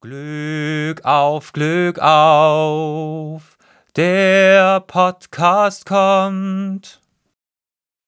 [0.00, 3.58] Glück auf, Glück auf,
[3.96, 7.00] der Podcast kommt.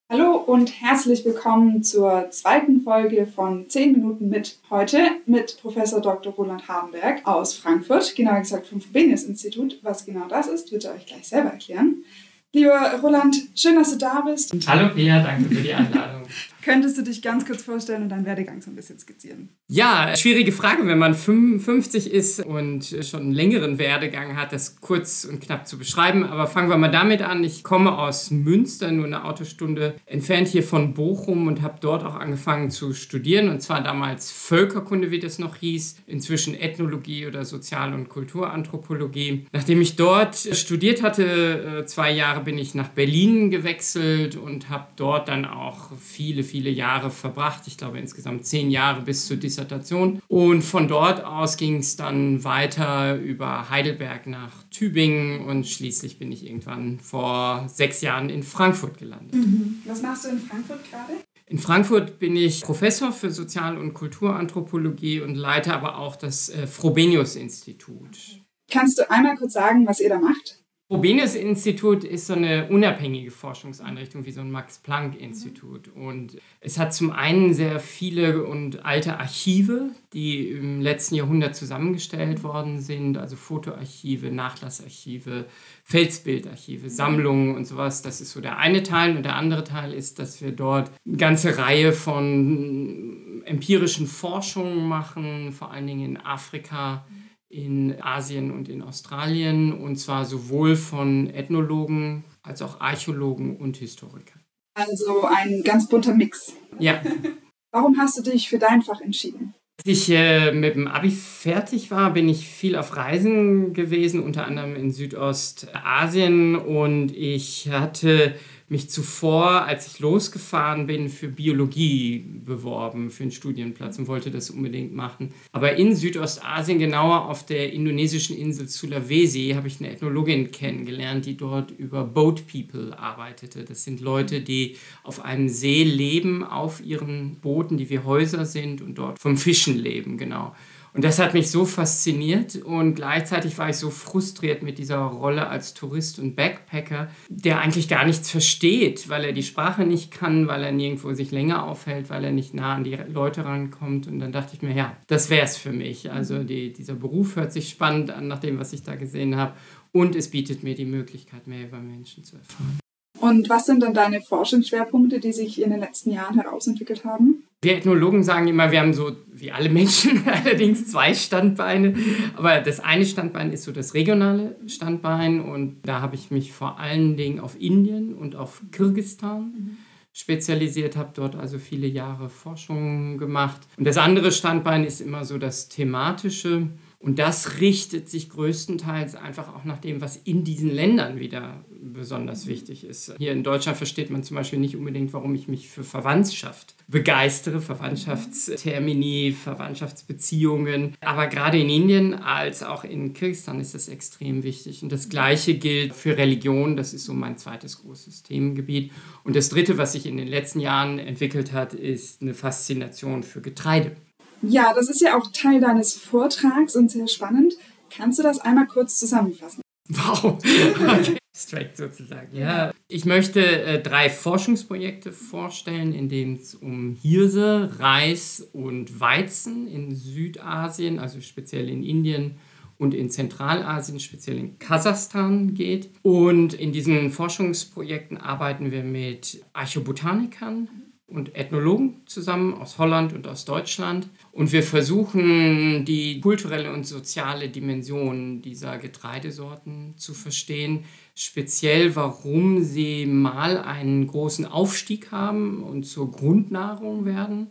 [0.08, 4.60] Hallo und herzlich willkommen zur zweiten Folge von 10 Minuten mit.
[4.70, 6.32] Heute mit Professor Dr.
[6.32, 9.80] Roland Hardenberg aus Frankfurt, genauer gesagt vom Frobenius Institut.
[9.82, 12.04] Was genau das ist, wird er euch gleich selber erklären.
[12.52, 14.54] Lieber Roland, schön, dass du da bist.
[14.68, 16.22] Hallo Pia, danke für die Einladung.
[16.62, 19.48] Könntest du dich ganz kurz vorstellen und deinen Werdegang so ein bisschen skizzieren?
[19.66, 25.24] Ja, schwierige Frage, wenn man 55 ist und schon einen längeren Werdegang hat, das kurz
[25.24, 26.24] und knapp zu beschreiben.
[26.24, 27.42] Aber fangen wir mal damit an.
[27.44, 32.16] Ich komme aus Münster, nur eine Autostunde entfernt hier von Bochum und habe dort auch
[32.16, 33.48] angefangen zu studieren.
[33.48, 39.46] Und zwar damals Völkerkunde, wie das noch hieß, inzwischen Ethnologie oder Sozial- und Kulturanthropologie.
[39.52, 44.88] Nachdem ich dort studiert hatte, äh, zwei Jahre bin ich nach Berlin gewechselt und habe
[44.96, 47.62] dort dann auch viele, viele Jahre verbracht.
[47.66, 50.20] Ich glaube insgesamt zehn Jahre bis zur Dissertation.
[50.28, 56.32] Und von dort aus ging es dann weiter über Heidelberg nach Tübingen und schließlich bin
[56.32, 59.34] ich irgendwann vor sechs Jahren in Frankfurt gelandet.
[59.34, 59.82] Mhm.
[59.86, 61.12] Was machst du in Frankfurt gerade?
[61.46, 66.66] In Frankfurt bin ich Professor für Sozial- und Kulturanthropologie und leite aber auch das äh,
[66.66, 68.40] Frobenius-Institut.
[68.70, 70.60] Kannst du einmal kurz sagen, was ihr da macht?
[70.90, 75.86] Frobenius-Institut ist so eine unabhängige Forschungseinrichtung wie so ein Max-Planck-Institut.
[75.94, 82.42] Und es hat zum einen sehr viele und alte Archive, die im letzten Jahrhundert zusammengestellt
[82.42, 85.46] worden sind, also Fotoarchive, Nachlassarchive,
[85.84, 88.02] Felsbildarchive, Sammlungen und sowas.
[88.02, 89.16] Das ist so der eine Teil.
[89.16, 95.52] Und der andere Teil ist, dass wir dort eine ganze Reihe von empirischen Forschungen machen,
[95.52, 97.04] vor allen Dingen in Afrika
[97.50, 104.40] in Asien und in Australien und zwar sowohl von Ethnologen als auch Archäologen und Historikern.
[104.74, 106.54] Also ein ganz bunter Mix.
[106.78, 107.02] Ja.
[107.72, 109.54] Warum hast du dich für dein Fach entschieden?
[109.78, 114.46] Als ich äh, mit dem Abi fertig war, bin ich viel auf Reisen gewesen, unter
[114.46, 118.34] anderem in Südostasien und ich hatte
[118.70, 124.48] mich zuvor, als ich losgefahren bin, für Biologie beworben, für einen Studienplatz und wollte das
[124.48, 125.34] unbedingt machen.
[125.50, 131.36] Aber in Südostasien, genauer auf der indonesischen Insel Sulawesi, habe ich eine Ethnologin kennengelernt, die
[131.36, 133.64] dort über Boat People arbeitete.
[133.64, 138.82] Das sind Leute, die auf einem See leben, auf ihren Booten, die wie Häuser sind
[138.82, 140.54] und dort vom Fischen leben, genau.
[140.92, 145.46] Und das hat mich so fasziniert und gleichzeitig war ich so frustriert mit dieser Rolle
[145.46, 150.48] als Tourist und Backpacker, der eigentlich gar nichts versteht, weil er die Sprache nicht kann,
[150.48, 154.08] weil er nirgendwo sich länger aufhält, weil er nicht nah an die Leute rankommt.
[154.08, 156.10] Und dann dachte ich mir, ja, das wäre es für mich.
[156.10, 159.54] Also die, dieser Beruf hört sich spannend an, nach dem, was ich da gesehen habe.
[159.92, 162.80] Und es bietet mir die Möglichkeit, mehr über Menschen zu erfahren.
[163.20, 167.44] Und was sind dann deine Forschungsschwerpunkte, die sich in den letzten Jahren herausentwickelt haben?
[167.62, 171.94] Wir Ethnologen sagen immer, wir haben so, wie alle Menschen, allerdings zwei Standbeine.
[172.36, 175.40] Aber das eine Standbein ist so das regionale Standbein.
[175.40, 179.76] Und da habe ich mich vor allen Dingen auf Indien und auf Kirgistan
[180.12, 183.60] spezialisiert, habe dort also viele Jahre Forschung gemacht.
[183.76, 186.68] Und das andere Standbein ist immer so das thematische.
[187.02, 192.46] Und das richtet sich größtenteils einfach auch nach dem, was in diesen Ländern wieder besonders
[192.46, 193.14] wichtig ist.
[193.16, 197.62] Hier in Deutschland versteht man zum Beispiel nicht unbedingt, warum ich mich für Verwandtschaft begeistere,
[197.62, 200.94] Verwandtschaftstermini, Verwandtschaftsbeziehungen.
[201.00, 204.82] Aber gerade in Indien als auch in Kirgisistan ist das extrem wichtig.
[204.82, 206.76] Und das Gleiche gilt für Religion.
[206.76, 208.92] Das ist so mein zweites großes Themengebiet.
[209.24, 213.40] Und das Dritte, was sich in den letzten Jahren entwickelt hat, ist eine Faszination für
[213.40, 213.96] Getreide.
[214.42, 217.54] Ja, das ist ja auch Teil deines Vortrags und sehr spannend.
[217.90, 219.62] Kannst du das einmal kurz zusammenfassen?
[219.88, 221.16] Wow, okay.
[221.34, 222.36] Straight sozusagen.
[222.36, 229.66] Ja, ich möchte äh, drei Forschungsprojekte vorstellen, in denen es um Hirse, Reis und Weizen
[229.66, 232.36] in Südasien, also speziell in Indien
[232.78, 235.90] und in Zentralasien, speziell in Kasachstan geht.
[236.02, 240.68] Und in diesen Forschungsprojekten arbeiten wir mit Archobotanikern,
[241.10, 244.08] und Ethnologen zusammen aus Holland und aus Deutschland.
[244.32, 250.84] Und wir versuchen, die kulturelle und soziale Dimension dieser Getreidesorten zu verstehen.
[251.14, 257.48] Speziell, warum sie mal einen großen Aufstieg haben und zur Grundnahrung werden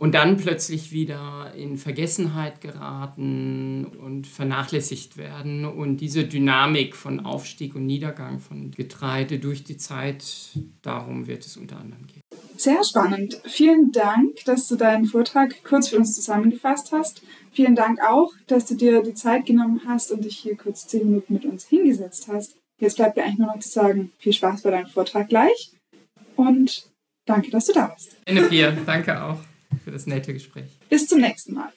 [0.00, 5.66] und dann plötzlich wieder in Vergessenheit geraten und vernachlässigt werden.
[5.66, 10.24] Und diese Dynamik von Aufstieg und Niedergang von Getreide durch die Zeit,
[10.80, 12.22] darum wird es unter anderem gehen.
[12.60, 13.40] Sehr spannend.
[13.46, 17.22] Vielen Dank, dass du deinen Vortrag kurz für uns zusammengefasst hast.
[17.52, 21.06] Vielen Dank auch, dass du dir die Zeit genommen hast und dich hier kurz zehn
[21.06, 22.56] Minuten mit uns hingesetzt hast.
[22.78, 25.72] Jetzt bleibt mir eigentlich nur noch zu sagen, viel Spaß bei deinem Vortrag gleich
[26.36, 26.86] und
[27.24, 28.16] danke, dass du da warst.
[28.26, 29.38] Ende Pia, danke auch
[29.82, 30.78] für das nette Gespräch.
[30.90, 31.68] Bis zum nächsten Mal.